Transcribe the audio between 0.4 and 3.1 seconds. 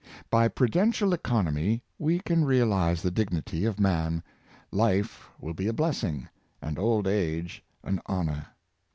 pru dential economy, we can realize